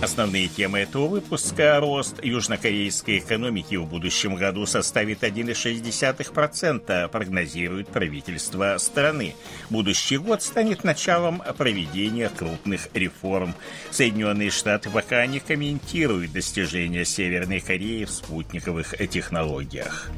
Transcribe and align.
Основные 0.00 0.46
темы 0.46 0.78
этого 0.78 1.08
выпуска– 1.08 1.80
рост 1.80 2.24
южнокорейской 2.24 3.18
экономики 3.18 3.74
в 3.74 3.86
будущем 3.86 4.36
году 4.36 4.64
составит 4.64 5.24
1,6%, 5.24 7.08
прогнозирует 7.08 7.88
правительство 7.88 8.76
страны. 8.78 9.34
Будущий 9.70 10.18
год 10.18 10.42
станет 10.42 10.84
началом 10.84 11.42
проведения 11.56 12.28
крупных 12.28 12.88
реформ. 12.94 13.56
Соединенные 13.90 14.50
Штаты 14.50 14.88
пока 14.88 15.26
не 15.26 15.40
комментируют 15.40 16.32
достижения 16.32 17.04
Северной 17.04 17.58
Кореи 17.58 18.04
в 18.04 18.10
спутниковых 18.10 18.94
технологиях. 19.10 20.10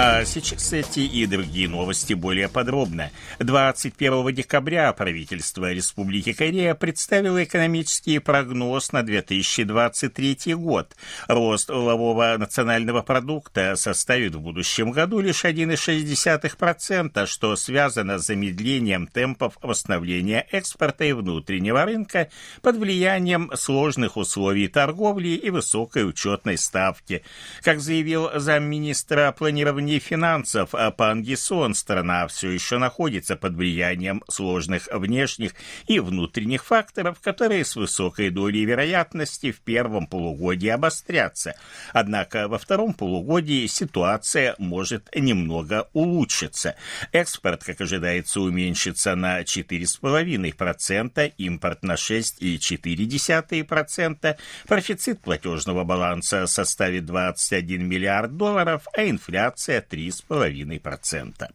А 0.00 0.24
сейчас 0.24 0.72
эти 0.72 1.00
и 1.00 1.26
другие 1.26 1.68
новости 1.68 2.12
более 2.12 2.48
подробно. 2.48 3.10
21 3.40 4.32
декабря 4.32 4.92
правительство 4.92 5.72
Республики 5.72 6.32
Корея 6.32 6.76
представило 6.76 7.42
экономический 7.42 8.20
прогноз 8.20 8.92
на 8.92 9.02
2023 9.02 10.54
год. 10.54 10.94
Рост 11.26 11.68
волового 11.68 12.36
национального 12.38 13.02
продукта 13.02 13.74
составит 13.74 14.36
в 14.36 14.40
будущем 14.40 14.92
году 14.92 15.18
лишь 15.18 15.44
1,6%, 15.44 17.26
что 17.26 17.56
связано 17.56 18.20
с 18.20 18.26
замедлением 18.26 19.08
темпов 19.08 19.54
восстановления 19.62 20.46
экспорта 20.52 21.06
и 21.06 21.12
внутреннего 21.12 21.84
рынка 21.84 22.28
под 22.62 22.76
влиянием 22.76 23.50
сложных 23.56 24.16
условий 24.16 24.68
торговли 24.68 25.30
и 25.30 25.50
высокой 25.50 26.08
учетной 26.08 26.56
ставки. 26.56 27.24
Как 27.62 27.80
заявил 27.80 28.30
замминистра 28.36 29.34
планирования 29.36 29.87
уровне 29.88 30.00
финансов, 30.00 30.74
а 30.74 30.90
Пан 30.90 31.22
Гисон 31.22 31.72
страна 31.74 32.26
все 32.26 32.50
еще 32.50 32.76
находится 32.78 33.36
под 33.36 33.54
влиянием 33.54 34.24
сложных 34.28 34.88
внешних 34.92 35.52
и 35.86 36.00
внутренних 36.00 36.64
факторов, 36.64 37.20
которые 37.20 37.64
с 37.64 37.74
высокой 37.74 38.28
долей 38.30 38.66
вероятности 38.66 39.50
в 39.50 39.60
первом 39.60 40.06
полугодии 40.06 40.68
обострятся. 40.68 41.54
Однако 41.94 42.48
во 42.48 42.58
втором 42.58 42.92
полугодии 42.92 43.66
ситуация 43.66 44.54
может 44.58 45.08
немного 45.14 45.88
улучшиться. 45.94 46.74
Экспорт, 47.12 47.64
как 47.64 47.80
ожидается, 47.80 48.42
уменьшится 48.42 49.16
на 49.16 49.40
4,5%, 49.40 51.32
импорт 51.38 51.82
на 51.82 51.94
6,4%, 51.94 54.36
профицит 54.66 55.20
платежного 55.20 55.84
баланса 55.84 56.46
составит 56.46 57.06
21 57.06 57.88
миллиард 57.88 58.36
долларов, 58.36 58.86
а 58.94 59.08
инфляция 59.08 59.67
3,5%. 59.76 61.50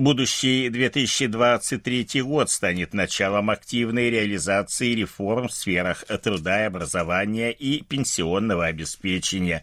Будущий 0.00 0.70
2023 0.70 2.22
год 2.22 2.48
станет 2.48 2.94
началом 2.94 3.50
активной 3.50 4.08
реализации 4.08 4.94
реформ 4.94 5.48
в 5.48 5.52
сферах 5.52 6.04
труда 6.22 6.62
и 6.62 6.66
образования 6.68 7.50
и 7.50 7.82
пенсионного 7.82 8.64
обеспечения. 8.64 9.62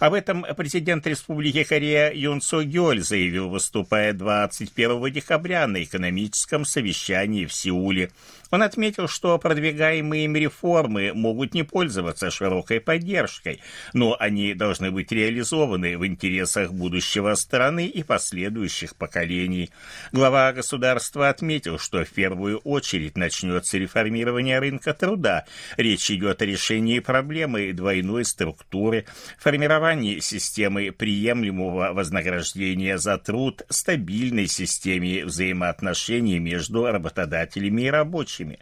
Об 0.00 0.14
этом 0.14 0.46
президент 0.56 1.06
Республики 1.06 1.64
Корея 1.64 2.10
Юн 2.14 2.40
Со 2.40 2.62
Гёль 2.64 3.02
заявил, 3.02 3.50
выступая 3.50 4.14
21 4.14 5.12
декабря 5.12 5.66
на 5.66 5.82
экономическом 5.82 6.64
совещании 6.64 7.44
в 7.44 7.52
Сеуле. 7.52 8.10
Он 8.54 8.62
отметил, 8.62 9.08
что 9.08 9.36
продвигаемые 9.36 10.26
им 10.26 10.36
реформы 10.36 11.12
могут 11.12 11.54
не 11.54 11.64
пользоваться 11.64 12.30
широкой 12.30 12.80
поддержкой, 12.80 13.60
но 13.92 14.16
они 14.16 14.54
должны 14.54 14.92
быть 14.92 15.10
реализованы 15.10 15.98
в 15.98 16.06
интересах 16.06 16.72
будущего 16.72 17.34
страны 17.34 17.88
и 17.88 18.04
последующих 18.04 18.94
поколений. 18.94 19.70
Глава 20.12 20.52
государства 20.52 21.30
отметил, 21.30 21.80
что 21.80 22.04
в 22.04 22.10
первую 22.10 22.58
очередь 22.58 23.16
начнется 23.16 23.76
реформирование 23.76 24.60
рынка 24.60 24.94
труда. 24.94 25.46
Речь 25.76 26.08
идет 26.12 26.40
о 26.40 26.46
решении 26.46 27.00
проблемы 27.00 27.72
двойной 27.72 28.24
структуры, 28.24 29.04
формировании 29.36 30.20
системы 30.20 30.92
приемлемого 30.92 31.92
вознаграждения 31.92 32.98
за 32.98 33.18
труд, 33.18 33.62
стабильной 33.68 34.46
системе 34.46 35.24
взаимоотношений 35.24 36.38
между 36.38 36.86
работодателями 36.86 37.82
и 37.82 37.90
рабочими 37.90 38.43
рабочими. 38.44 38.58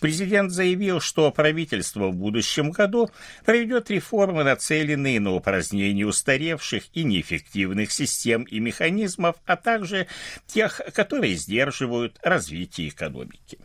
Президент 0.00 0.50
заявил, 0.50 1.00
что 1.00 1.30
правительство 1.30 2.08
в 2.08 2.16
будущем 2.16 2.70
году 2.70 3.10
проведет 3.44 3.90
реформы, 3.90 4.44
нацеленные 4.44 5.20
на 5.20 5.32
упразднение 5.32 6.06
устаревших 6.06 6.84
и 6.92 7.04
неэффективных 7.04 7.92
систем 7.92 8.42
и 8.42 8.58
механизмов, 8.60 9.36
а 9.46 9.56
также 9.56 10.06
тех, 10.46 10.80
которые 10.94 11.34
сдерживают 11.36 12.18
развитие 12.22 12.88
экономики. 12.88 13.58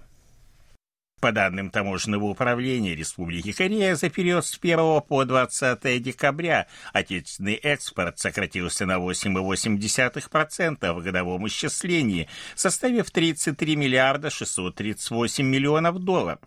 По 1.20 1.32
данным 1.32 1.72
Таможенного 1.72 2.26
управления 2.26 2.94
Республики 2.94 3.52
Корея, 3.52 3.96
за 3.96 4.08
период 4.08 4.46
с 4.46 4.60
1 4.62 5.02
по 5.02 5.26
20 5.26 6.04
декабря 6.04 6.68
отечественный 6.94 7.56
экспорт 7.56 8.20
сократился 8.20 8.86
на 8.86 8.98
8,8% 8.98 10.94
в 10.94 11.02
годовом 11.02 11.48
исчислении, 11.48 12.28
составив 12.54 13.10
33 13.10 13.76
миллиарда 13.76 14.30
638 14.30 15.44
миллионов 15.44 15.98
долларов. 15.98 16.38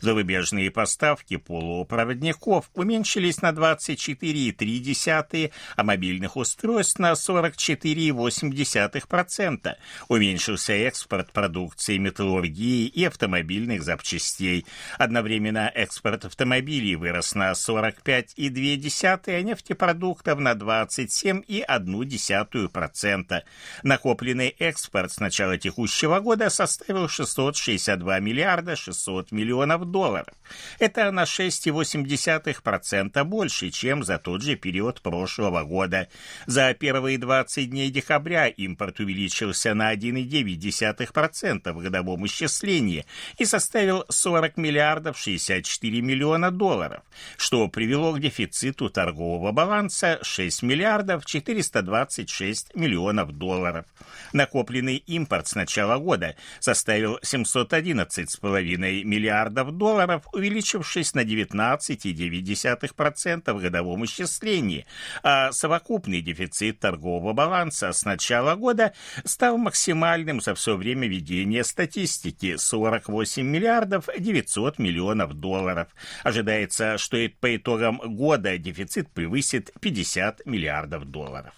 Зарубежные 0.00 0.72
поставки 0.72 1.36
полупроводников 1.36 2.68
уменьшились 2.74 3.42
на 3.42 3.50
24,3%, 3.50 5.52
а 5.76 5.84
мобильных 5.84 6.36
устройств 6.36 6.98
на 6.98 7.12
44,8%. 7.12 9.76
Уменьшился 10.08 10.72
экспорт 10.72 11.30
продукции 11.30 11.98
металлургии 11.98 12.88
и 12.88 13.04
автомобильных 13.04 13.84
запчастей 13.84 14.15
запчастей. 14.16 14.64
Одновременно 14.98 15.70
экспорт 15.74 16.24
автомобилей 16.24 16.96
вырос 16.96 17.34
на 17.34 17.52
45,2%, 17.52 19.20
а 19.26 19.42
нефтепродуктов 19.42 20.38
на 20.38 20.52
27,1%. 20.52 23.42
Накопленный 23.82 24.54
экспорт 24.58 25.12
с 25.12 25.20
начала 25.20 25.58
текущего 25.58 26.20
года 26.20 26.48
составил 26.50 27.08
662 27.08 28.20
миллиарда 28.20 28.76
600 28.76 29.32
миллионов 29.32 29.90
долларов. 29.90 30.34
Это 30.78 31.10
на 31.10 31.24
6,8% 31.24 33.24
больше, 33.24 33.70
чем 33.70 34.04
за 34.04 34.18
тот 34.18 34.42
же 34.42 34.54
период 34.56 35.00
прошлого 35.02 35.64
года. 35.64 36.08
За 36.46 36.72
первые 36.74 37.18
20 37.18 37.70
дней 37.70 37.90
декабря 37.90 38.48
импорт 38.48 39.00
увеличился 39.00 39.74
на 39.74 39.92
1,9% 39.94 41.72
в 41.72 41.82
годовом 41.82 42.26
исчислении 42.26 43.04
и 43.38 43.44
составил 43.44 44.04
40 44.08 44.56
миллиардов 44.56 45.18
64 45.18 46.00
миллиона 46.00 46.50
долларов, 46.50 47.02
что 47.36 47.68
привело 47.68 48.12
к 48.12 48.20
дефициту 48.20 48.88
торгового 48.90 49.52
баланса 49.52 50.18
6 50.22 50.62
миллиардов 50.62 51.26
426 51.26 52.74
миллионов 52.74 53.32
долларов. 53.32 53.84
Накопленный 54.32 54.96
импорт 54.96 55.46
с 55.48 55.54
начала 55.54 55.98
года 55.98 56.34
составил 56.60 57.18
711,5 57.22 59.04
миллиардов 59.04 59.72
долларов, 59.72 60.26
увеличившись 60.32 61.12
на 61.14 61.24
19,9% 61.24 63.52
в 63.52 63.60
годовом 63.60 64.04
исчислении, 64.04 64.86
а 65.22 65.52
совокупный 65.52 66.20
дефицит 66.20 66.80
торгового 66.80 67.32
баланса 67.32 67.92
с 67.92 68.04
начала 68.04 68.56
года 68.56 68.92
стал 69.24 69.56
максимальным 69.58 70.40
за 70.40 70.54
все 70.54 70.76
время 70.76 71.08
ведения 71.08 71.64
статистики– 71.64 72.56
48 72.58 73.46
миллиардов 73.46 73.95
миллиардов 74.00 74.08
900 74.18 74.78
миллионов 74.78 75.34
долларов. 75.34 75.88
Ожидается, 76.22 76.98
что 76.98 77.16
по 77.40 77.56
итогам 77.56 78.00
года 78.04 78.56
дефицит 78.58 79.10
превысит 79.10 79.72
50 79.80 80.46
миллиардов 80.46 81.04
долларов. 81.06 81.54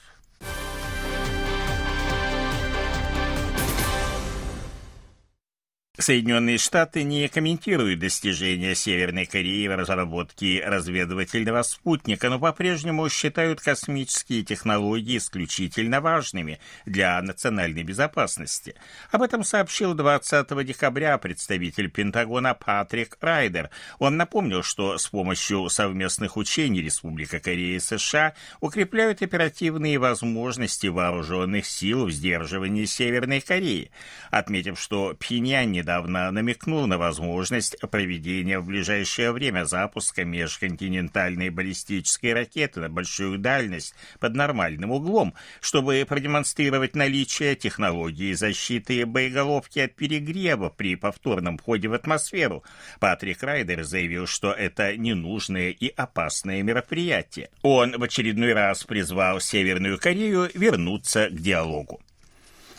Соединенные 6.01 6.59
Штаты 6.59 7.03
не 7.03 7.27
комментируют 7.27 7.99
достижения 7.99 8.77
Северной 8.77 9.27
Кореи 9.27 9.67
в 9.67 9.77
разработке 9.77 10.63
разведывательного 10.65 11.63
спутника, 11.63 12.31
но 12.31 12.39
по-прежнему 12.39 13.09
считают 13.09 13.61
космические 13.61 14.45
технологии 14.45 15.17
исключительно 15.17 16.01
важными 16.01 16.61
для 16.87 17.21
национальной 17.21 17.83
безопасности. 17.83 18.77
Об 19.11 19.23
этом 19.23 19.43
сообщил 19.43 19.93
20 19.93 20.65
декабря 20.65 21.19
представитель 21.19 21.91
Пентагона 21.91 22.55
Патрик 22.55 23.19
Райдер. 23.21 23.71
Он 23.99 24.17
напомнил, 24.17 24.63
что 24.63 24.99
с 24.99 25.09
помощью 25.09 25.69
совместных 25.69 26.37
учений 26.37 26.81
Республика 26.81 27.41
Корея 27.41 27.75
и 27.75 27.81
США 27.81 28.35
укрепляют 28.61 29.21
оперативные 29.23 29.99
возможности 29.99 30.87
вооруженных 30.87 31.67
сил 31.67 32.07
в 32.07 32.13
сдерживании 32.13 32.85
Северной 32.85 33.41
Кореи, 33.41 33.91
отметив, 34.31 34.79
что 34.79 35.17
Пхеньян 35.19 35.73
не 35.73 35.88
недавно 35.89 36.31
намекнул 36.31 36.87
на 36.87 36.99
возможность 36.99 37.81
проведения 37.91 38.59
в 38.59 38.67
ближайшее 38.67 39.33
время 39.33 39.65
запуска 39.65 40.23
межконтинентальной 40.23 41.49
баллистической 41.49 42.35
ракеты 42.35 42.81
на 42.81 42.91
большую 42.91 43.39
дальность 43.39 43.95
под 44.21 44.35
нормальным 44.35 44.91
углом, 44.91 45.33
чтобы 45.63 46.05
продемонстрировать 46.07 46.95
наличие 46.95 47.57
технологии 47.57 48.35
защиты 48.35 49.07
боеголовки 49.07 49.79
от 49.79 49.95
перегрева 49.95 50.69
при 50.69 50.95
повторном 50.95 51.57
входе 51.57 51.89
в 51.89 51.95
атмосферу. 51.95 52.65
Патрик 53.01 53.43
Райдер 53.43 53.83
заявил, 53.83 54.27
что 54.27 54.53
это 54.53 54.95
ненужное 54.95 55.71
и 55.71 55.89
опасное 55.89 56.63
мероприятие. 56.63 57.49
Он 57.63 57.99
в 57.99 58.03
очередной 58.03 58.53
раз 58.53 58.85
призвал 58.85 59.41
Северную 59.41 59.99
Корею 59.99 60.51
вернуться 60.53 61.31
к 61.31 61.41
диалогу. 61.41 62.03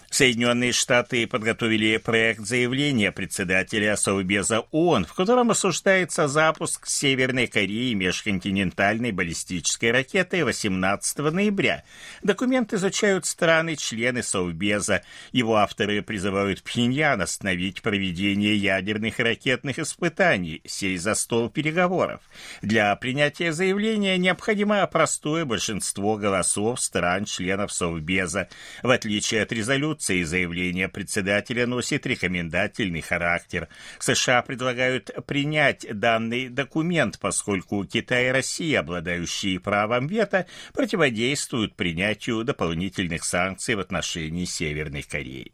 Соединенные 0.10 0.72
Штаты 0.72 1.28
подготовили 1.28 1.98
проект 1.98 2.42
заявления 2.42 3.12
председателя 3.12 3.96
Совбеза 3.96 4.62
ООН, 4.72 5.06
в 5.06 5.14
котором 5.14 5.52
осуждается 5.52 6.28
запуск 6.28 6.88
Северной 6.88 7.46
Кореи 7.46 7.94
межконтинентальной 7.94 9.12
баллистической 9.12 9.92
ракеты 9.92 10.44
18 10.44 11.20
ноября. 11.20 11.84
Документ 12.24 12.74
изучают 12.74 13.28
страны-члены 13.28 14.24
Совбеза. 14.24 15.04
Его 15.32 15.58
авторы 15.58 16.02
призывают 16.02 16.64
Пхеньян 16.64 17.22
остановить 17.22 17.84
проведение 17.84 18.56
ядерных 18.56 19.20
ракетных 19.20 19.78
испытаний, 19.78 20.62
сесть 20.66 21.04
за 21.04 21.14
стол 21.14 21.50
переговоров. 21.50 22.22
Для 22.64 22.96
принятия 22.96 23.54
заявления 23.54 24.18
необходимо 24.18 24.86
простое 24.88 25.46
большинство 25.46 26.18
голосов 26.18 26.82
стран-членов 26.82 27.72
Совбеза. 27.72 28.50
В 28.82 28.90
отличие 28.90 29.44
от 29.44 29.52
резолюции, 29.52 29.99
резолюции 30.00 30.24
заявление 30.24 30.88
председателя 30.88 31.68
носит 31.68 32.06
рекомендательный 32.06 33.02
характер. 33.02 33.68
США 34.00 34.42
предлагают 34.42 35.12
принять 35.26 35.86
данный 35.92 36.50
документ, 36.50 37.20
поскольку 37.20 37.84
Китай 37.86 38.28
и 38.28 38.32
Россия, 38.32 38.80
обладающие 38.80 39.60
правом 39.60 40.08
вето, 40.08 40.46
противодействуют 40.74 41.76
принятию 41.76 42.44
дополнительных 42.44 43.24
санкций 43.24 43.76
в 43.76 43.80
отношении 43.80 44.46
Северной 44.46 45.04
Кореи. 45.04 45.52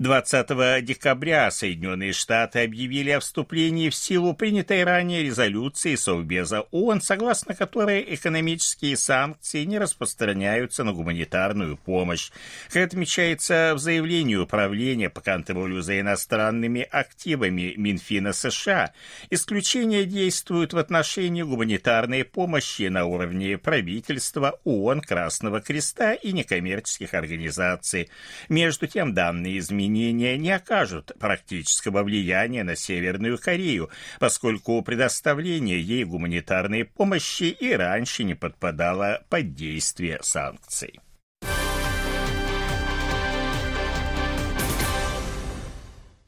20 0.00 0.84
декабря 0.84 1.52
Соединенные 1.52 2.12
Штаты 2.12 2.64
объявили 2.64 3.10
о 3.10 3.20
вступлении 3.20 3.90
в 3.90 3.94
силу 3.94 4.34
принятой 4.34 4.82
ранее 4.82 5.22
резолюции 5.22 5.94
Совбеза 5.94 6.62
ООН, 6.72 7.00
согласно 7.00 7.54
которой 7.54 8.04
экономические 8.08 8.96
санкции 8.96 9.62
не 9.62 9.78
распространяются 9.78 10.82
на 10.82 10.92
гуманитарную 10.92 11.76
помощь. 11.76 12.32
Как 12.72 12.88
отмечается 12.88 13.74
в 13.76 13.78
заявлении 13.78 14.34
Управления 14.34 15.10
по 15.10 15.20
контролю 15.20 15.80
за 15.80 16.00
иностранными 16.00 16.82
активами 16.82 17.74
Минфина 17.76 18.32
США, 18.32 18.92
исключения 19.30 20.04
действуют 20.04 20.72
в 20.72 20.78
отношении 20.78 21.42
гуманитарной 21.42 22.24
помощи 22.24 22.88
на 22.88 23.04
уровне 23.04 23.58
правительства, 23.58 24.58
ООН, 24.64 25.02
Красного 25.02 25.60
Креста 25.60 26.14
и 26.14 26.32
некоммерческих 26.32 27.14
организаций. 27.14 28.08
Между 28.48 28.88
тем, 28.88 29.14
данные 29.14 29.60
изменения 29.60 29.83
изменения 29.84 30.38
не 30.38 30.50
окажут 30.50 31.12
практического 31.18 32.02
влияния 32.02 32.64
на 32.64 32.76
Северную 32.76 33.38
Корею, 33.38 33.90
поскольку 34.18 34.80
предоставление 34.82 35.80
ей 35.80 36.04
гуманитарной 36.04 36.84
помощи 36.84 37.44
и 37.44 37.72
раньше 37.72 38.24
не 38.24 38.34
подпадало 38.34 39.22
под 39.28 39.54
действие 39.54 40.18
санкций. 40.22 41.00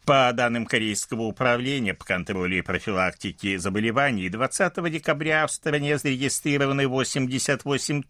По 0.06 0.32
данным 0.32 0.66
Корейского 0.66 1.22
управления 1.22 1.92
по 1.92 2.04
контролю 2.04 2.58
и 2.58 2.62
профилактике 2.62 3.58
заболеваний, 3.58 4.28
20 4.28 4.88
декабря 4.88 5.44
в 5.48 5.50
стране 5.50 5.98
зарегистрированы 5.98 6.86
88 6.86 8.04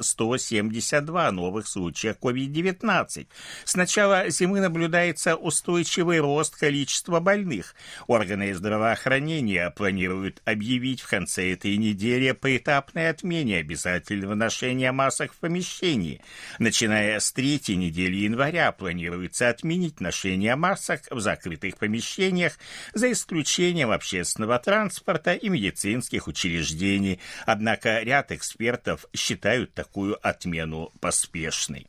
172 0.00 1.30
новых 1.32 1.68
случая 1.68 2.16
COVID-19. 2.18 3.26
С 3.66 3.74
начала 3.76 4.30
зимы 4.30 4.60
наблюдается 4.60 5.36
устойчивый 5.36 6.20
рост 6.20 6.56
количества 6.56 7.20
больных. 7.20 7.74
Органы 8.06 8.54
здравоохранения 8.54 9.68
планируют 9.68 10.40
объявить 10.46 11.02
в 11.02 11.10
конце 11.10 11.52
этой 11.52 11.76
недели 11.76 12.32
поэтапное 12.32 13.10
отмене 13.10 13.58
обязательного 13.58 14.34
ношения 14.34 14.92
масок 14.92 15.34
в 15.34 15.36
помещении. 15.36 16.22
Начиная 16.58 17.20
с 17.20 17.30
третьей 17.32 17.76
недели 17.76 18.16
января 18.16 18.72
планируется 18.72 19.50
отменить 19.50 20.00
ношение 20.00 20.56
масок 20.56 21.02
в 21.10 21.20
закрытых 21.34 21.76
помещениях, 21.76 22.58
за 22.94 23.10
исключением 23.12 23.90
общественного 23.90 24.58
транспорта 24.58 25.34
и 25.34 25.48
медицинских 25.48 26.28
учреждений. 26.28 27.20
Однако 27.46 28.00
ряд 28.00 28.32
экспертов 28.32 29.06
считают 29.14 29.74
такую 29.74 30.16
отмену 30.26 30.92
поспешной. 31.00 31.86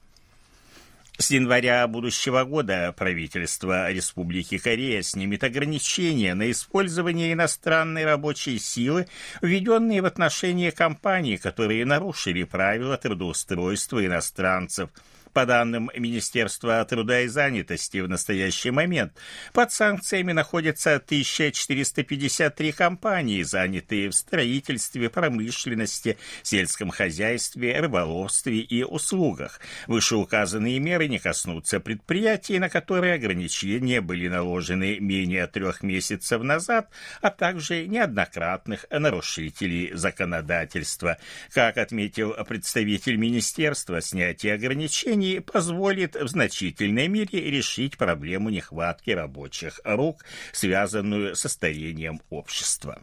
С 1.18 1.32
января 1.32 1.88
будущего 1.88 2.44
года 2.44 2.94
правительство 2.98 3.90
Республики 3.90 4.58
Корея 4.58 5.02
снимет 5.02 5.46
ограничения 5.46 6.34
на 6.34 6.52
использование 6.52 7.32
иностранной 7.32 8.04
рабочей 8.04 8.60
силы, 8.60 9.08
введенные 9.42 10.02
в 10.02 10.06
отношении 10.06 10.72
компаний, 10.72 11.38
которые 11.38 11.86
нарушили 11.86 12.44
правила 12.44 12.98
трудоустройства 12.98 14.06
иностранцев– 14.06 14.90
по 15.36 15.46
данным 15.46 15.92
Министерства 15.94 16.84
труда 16.86 17.20
и 17.20 17.28
занятости 17.28 17.98
в 17.98 18.08
настоящий 18.08 18.72
момент, 18.72 19.12
под 19.52 19.74
санкциями 19.74 20.32
находятся 20.32 20.96
1453 20.96 22.72
компании, 22.72 23.44
занятые 23.44 24.12
в 24.12 24.16
строительстве, 24.16 25.10
промышленности, 25.10 26.18
сельском 26.42 26.90
хозяйстве, 26.90 27.82
рыболовстве 27.82 28.60
и 28.60 28.84
услугах. 28.84 29.60
Вышеуказанные 29.88 30.80
меры 30.80 31.10
не 31.10 31.20
коснутся 31.20 31.82
предприятий, 31.82 32.58
на 32.58 32.70
которые 32.70 33.16
ограничения 33.16 34.00
были 34.00 34.30
наложены 34.30 35.00
менее 35.02 35.48
трех 35.48 35.84
месяцев 35.84 36.44
назад, 36.44 36.90
а 37.22 37.30
также 37.30 37.88
неоднократных 37.88 38.86
нарушителей 38.90 39.92
законодательства. 39.96 41.18
Как 41.54 41.78
отметил 41.78 42.34
представитель 42.48 43.18
министерства, 43.18 44.00
снятие 44.00 44.54
ограничений 44.54 45.25
не 45.26 45.42
позволит 45.42 46.16
в 46.16 46.28
значительной 46.28 47.08
мере 47.08 47.40
решить 47.52 47.98
проблему 47.98 48.50
нехватки 48.50 49.10
рабочих 49.12 49.80
рук, 49.84 50.24
связанную 50.52 51.36
со 51.36 51.50
старением 51.50 52.22
общества. 52.30 53.02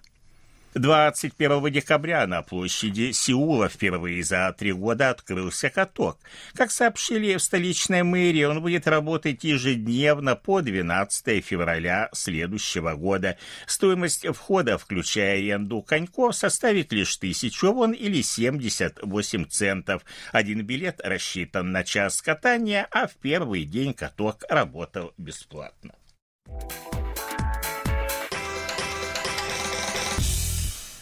21 0.74 1.70
декабря 1.70 2.26
на 2.26 2.42
площади 2.42 3.12
Сеула 3.12 3.68
впервые 3.68 4.22
за 4.24 4.54
три 4.56 4.72
года 4.72 5.10
открылся 5.10 5.68
каток. 5.68 6.18
Как 6.54 6.70
сообщили 6.70 7.36
в 7.36 7.42
столичной 7.42 8.02
мэрии, 8.02 8.44
он 8.44 8.62
будет 8.62 8.86
работать 8.86 9.44
ежедневно 9.44 10.34
по 10.34 10.62
12 10.62 11.44
февраля 11.44 12.08
следующего 12.12 12.94
года. 12.94 13.36
Стоимость 13.66 14.26
входа, 14.26 14.78
включая 14.78 15.38
аренду 15.38 15.82
коньков, 15.82 16.34
составит 16.34 16.92
лишь 16.92 17.16
тысячу 17.16 17.72
вон 17.72 17.92
или 17.92 18.22
78 18.22 19.44
центов. 19.46 20.04
Один 20.32 20.62
билет 20.62 21.00
рассчитан 21.04 21.70
на 21.70 21.84
час 21.84 22.22
катания, 22.22 22.88
а 22.90 23.06
в 23.06 23.14
первый 23.16 23.64
день 23.64 23.92
каток 23.92 24.44
работал 24.48 25.12
бесплатно. 25.18 25.92